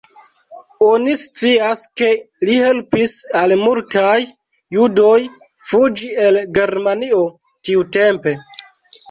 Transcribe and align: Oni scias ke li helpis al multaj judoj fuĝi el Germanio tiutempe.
Oni 0.85 1.11
scias 1.23 1.83
ke 2.01 2.07
li 2.49 2.55
helpis 2.67 3.13
al 3.41 3.53
multaj 3.65 4.15
judoj 4.79 5.19
fuĝi 5.69 6.11
el 6.27 6.41
Germanio 6.59 7.23
tiutempe. 7.71 8.37